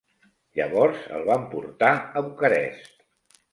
[0.59, 2.93] Llavors el van portar a Bucarest.